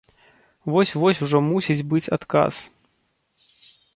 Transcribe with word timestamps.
Вось-вось 0.75 1.21
ужо 1.25 1.41
мусіць 1.49 1.85
быць 1.91 2.03
адказ. 2.19 2.53